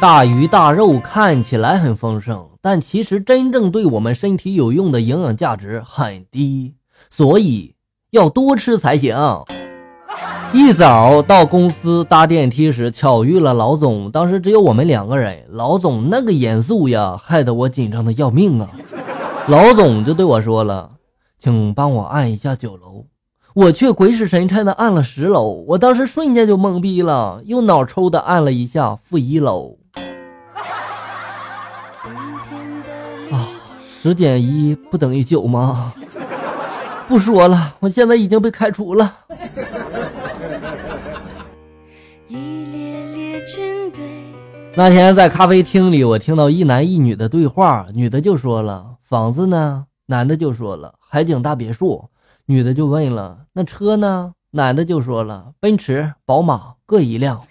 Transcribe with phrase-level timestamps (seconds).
[0.00, 6.74] 大鱼大肉看起来很丰盛，但其实真正对我们身体有用的营养价值很低，
[7.10, 7.74] 所以
[8.12, 9.16] 要多吃才行。
[10.52, 14.08] 一早到公司搭电梯时，巧遇了老总。
[14.08, 18.68] 当时只有我们两个人，老总那个严肃呀，害得我紧张的要命啊。
[19.48, 20.92] 老总就对我说了
[21.40, 23.06] ：“请帮我按一下九楼。”
[23.54, 29.78] 我却鬼使神差的按了十楼，我当时瞬间就懵逼了，又脑抽的按了一下负一楼。
[34.08, 35.92] 十减一不等于九吗？
[37.06, 39.14] 不说了，我现在已经被开除了。
[44.74, 52.08] 那天在咖啡厅里，我听到一男一女的对话，女的就说了：“房子呢？”男的就说了：“海景大别墅。”
[52.46, 57.42] 女的就问了：“那车呢？”男的就说了：“奔驰、宝马各一辆。”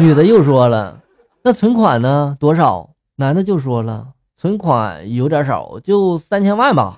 [0.00, 1.00] 女的又说了
[1.44, 2.38] ：“那存款呢？
[2.40, 4.06] 多少？”男的就说了
[4.40, 6.96] ：“存款有点少，就三千万吧。”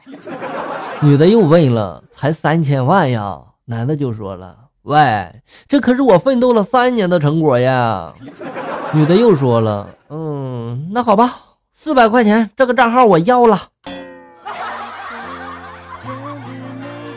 [1.00, 5.32] 女的又问了：“才三千万呀？”男的就说了：“喂，
[5.66, 8.12] 这可是我奋斗了三年的成果呀。”
[8.92, 11.40] 女的又说了：“嗯，那好吧，
[11.72, 13.68] 四百块钱，这个账号我要了。”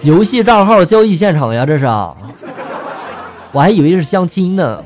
[0.03, 1.85] 游戏账号交易现场呀，这是，
[3.51, 4.83] 我还以为是相亲呢。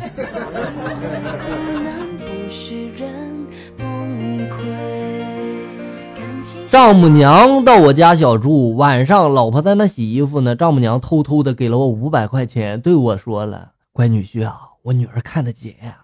[6.78, 15.98] 丈母娘到我家小住，晚上老婆在那洗衣服呢，丈母娘偷偷的给了我五百块钱，对我说了：“乖女婿啊，我女儿看得紧呀，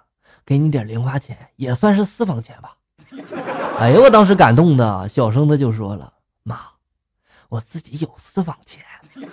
[0.43, 2.73] 给你点零花钱，也算是私房钱吧。
[3.77, 6.57] ”哎呀，我当时感动的，小声的就说了：“妈，
[7.49, 8.81] 我自己有私房钱。”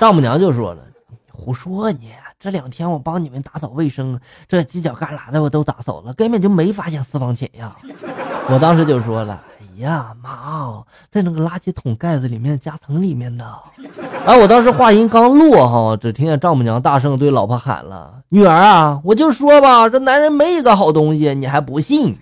[0.00, 0.82] 丈母娘就说了
[1.30, 2.14] ：“胡说你！
[2.40, 4.18] 这两天我帮你们打扫卫生，
[4.48, 7.76] 这犄角旮旯的我都打扫了，根本就没发现私房钱呀。”
[8.48, 9.44] 我当时就说了
[9.78, 13.44] ：“呀妈，哦在那个垃圾桶盖子里面夹层里面呢。”
[14.26, 22.16] 哎，我当时话音刚落，哈，只听见丈母娘大声对老婆喊了：“女儿啊，我就说吧，这男人没一个好东西，你还不信？”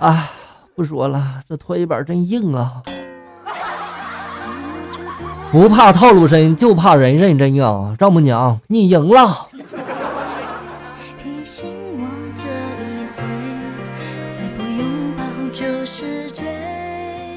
[0.00, 0.30] 啊，
[0.74, 2.82] 不说了，这拖衣板真硬啊。
[5.52, 7.94] 不怕套路深，就怕人认真啊！
[7.96, 9.46] 丈母娘，你赢了。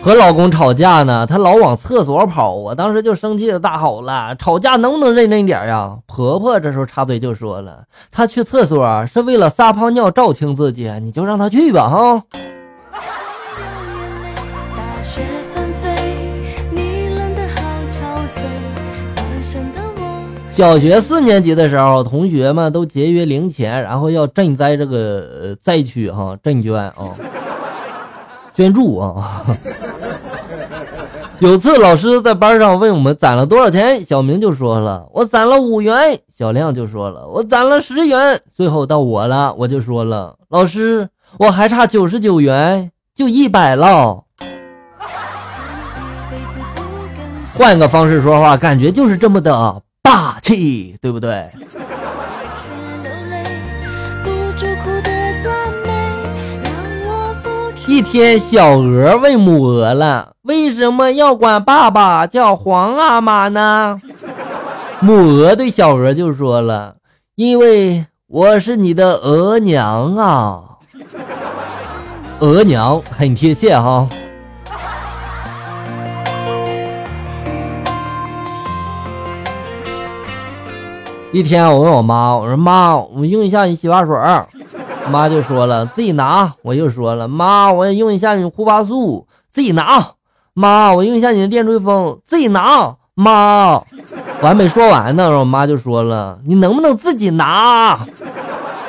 [0.08, 12.24] 和老公吵架呢，他老往厕所跑，我当时就生气的大吼了：“吵架能不能认真点呀？”婆婆这时候插嘴就说了：“她去厕所是为了撒泡尿照清自己，你就让她去吧，哈。”
[20.50, 27.12] 小学四年级的时候，同学们都节约零钱，然后要赈灾这个灾区哈，赈捐啊，
[28.56, 29.46] 捐助啊。
[31.40, 44.24] 有次老师在班上问我们攒了多少钱，小明就说了我攒了五元，小亮就说了我攒了十元，最后到我了，我就说了老师我还差九十九元，就一百了。
[47.56, 49.82] 换个方式说话，感觉就是这么的。
[50.02, 51.48] 霸气，对不对？
[57.88, 63.98] 一天，小鹅问母鹅了：“为什么要管爸爸叫皇阿玛呢？”
[65.00, 66.96] 母鹅对小鹅就说了
[67.36, 70.64] ：“因为我是你的额娘啊。”
[72.40, 74.10] 额娘很贴切哈。
[81.32, 84.14] 一天，我问我妈：“我说妈，我用一下你洗发水。”
[85.12, 90.12] 妈就说了：“自己拿。”我又说了：“妈，我也用一下你护发素，自己拿。”
[90.54, 92.96] 妈，我用一下你的电吹风，自己拿。
[93.14, 93.74] 妈，
[94.42, 98.00] 我还没说完呢，我妈就说了：“你能不能自己拿？”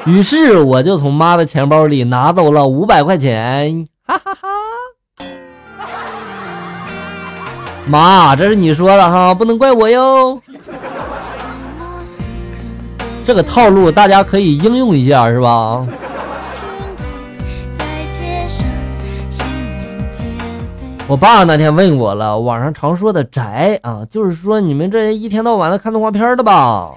[0.07, 4.49] 于是我就从妈的钱包里拿走了五百块钱，哈哈哈。
[7.87, 10.41] 妈，这是你说的哈，不能怪我哟。
[13.25, 15.87] 这个套路大家可以应用一下，是吧？
[21.09, 26.93] 我爸那天问我了，网上常说的宅啊，就是说你们这一天到晚的看动画片的吧？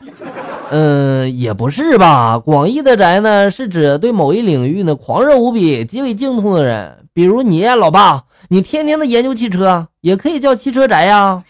[0.70, 2.38] 嗯，也不是吧。
[2.38, 11.42] 广义的宅呢，是指对某一领域呢狂热无比、极为精通的人，比如你，老爸，你天天的研究汽车，也可以叫汽车宅呀。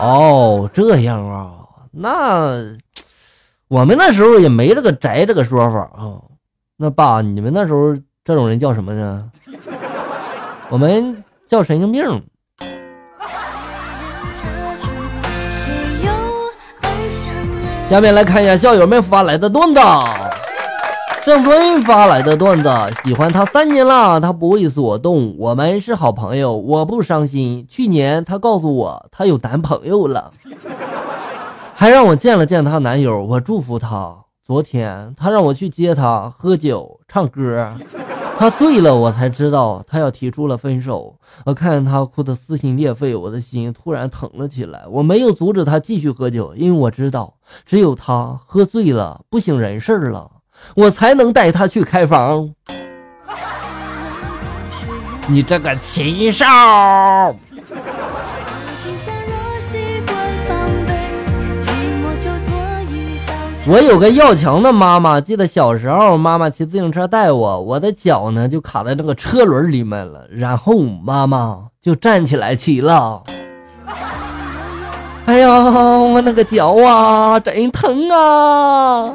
[0.00, 1.50] 哦，这样啊，
[1.90, 2.62] 那。
[3.68, 6.16] 我们那时候也没这个宅这个说法啊，
[6.78, 7.94] 那爸，你们那时候
[8.24, 9.30] 这种人叫什么呢？
[10.70, 12.22] 我们叫神经病。
[17.88, 19.80] 下面来看一下校友们发来的段子。
[21.24, 22.70] 郑尊发来的段子，
[23.04, 27.66] 喜欢他三年了，他不为所动，我们是好朋友，我不伤心。
[27.68, 30.30] 去年他告诉我他有男朋友了，
[31.74, 34.14] 还让我见了见她男友，我祝福他。
[34.42, 37.68] 昨天他让我去接她喝酒唱歌。
[38.38, 41.12] 他醉了，我才知道他要提出了分手。
[41.44, 44.84] 我看见他哭得撕心裂肺，我的心突然疼了起来。
[44.88, 47.34] 我没有阻止他继续喝酒，因为我知道，
[47.66, 50.30] 只有他喝醉了不省人事了，
[50.76, 52.48] 我才能带他去开房。
[55.26, 56.44] 你这个禽兽！
[63.70, 73.22] 我有个要强的妈妈，记得小时候妈妈骑自行车带我，我的脚呢就卡在那个车轮里面了，然后妈妈就站起来骑了。
[75.26, 79.12] 哎呀，我那个脚啊，真疼啊！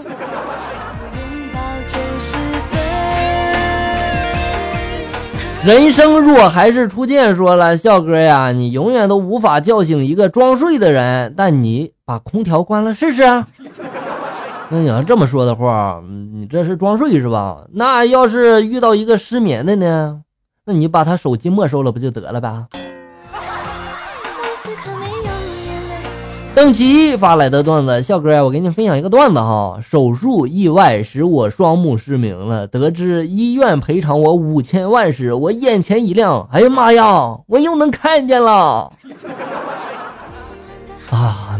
[5.66, 13.24] 人生若还是初见，说了，笑哥呀，你永远都无法叫醒一个装睡的人，但你把空调关了试试。
[14.75, 17.64] 那你要这么说的话，你这是装睡是吧？
[17.74, 20.22] 那要是遇到一个失眠的呢？
[20.66, 22.66] 那你把他手机没收了不就得了呗？
[26.56, 29.78] 邓奇发来的段子，笑哥，我给你分享一个段子哈。
[29.80, 38.92] 手术意外使我双目失明了，得知医院赔偿我五千万时，我眼前一亮，哎呀妈呀，我又能看见了。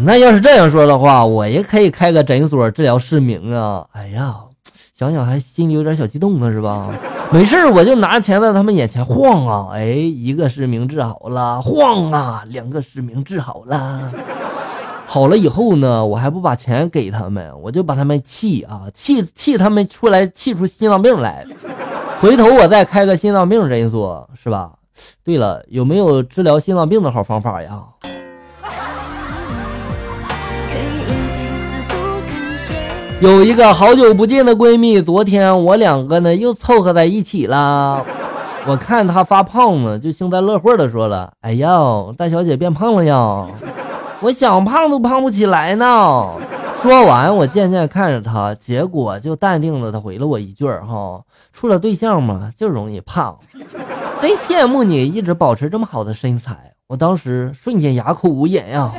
[0.02, 3.86] 那要是这样说的话，我也可以开个诊所治疗失明啊！
[3.92, 4.36] 哎呀，
[4.94, 6.90] 想想还心里有点小激动呢，是吧？
[7.32, 9.68] 没事，我就拿钱在他们眼前晃啊！
[9.74, 14.12] 哎，一个失明治好了，晃啊，两个失明治好了。
[15.06, 21.46] 好了以后呢，我还不把钱给他们，我就把他们气啊，气气他们出来，气出心脏病来。
[22.20, 24.72] 回头我再开个心脏病诊所，是吧？
[25.24, 27.82] 对了，有没有治疗心脏病的好方法呀？
[33.24, 38.06] 有一个好久不见的闺蜜，昨天我两个呢又凑合在一起了。
[38.66, 41.70] 我看她发胖了，就幸灾乐祸的说了：“哎呀，
[42.18, 43.48] 大小姐变胖了呀！
[44.20, 46.32] 我想胖都胖不起来呢。”
[46.84, 49.90] 说完，我渐渐看着她，结果就淡定了。
[49.90, 51.22] 她回了我一句：“哈，
[51.54, 53.38] 处了对象嘛，就容易胖。
[54.22, 58.94] 真羡慕你一直保持这么好的身材。”我当时瞬间哑口无言呀！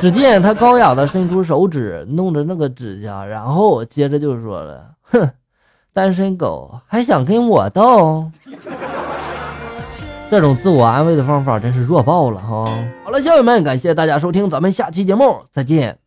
[0.00, 5.30] 只见他高雅的伸出手指，弄着那个指甲，然后接着就说了：“哼，
[5.92, 8.28] 单身狗还想跟我斗？
[10.28, 12.64] 这种自我安慰的方法真是弱爆了哈！”
[13.04, 15.98] 好了，校友们，感谢大家收听，咱们下期节目再见。